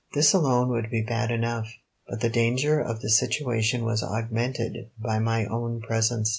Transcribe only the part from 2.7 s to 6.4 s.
of the situation was augmented by my own presence.